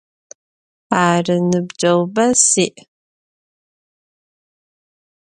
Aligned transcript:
Arı, 1.03 1.37
nıbceğube 1.49 2.27
si'. 2.47 2.71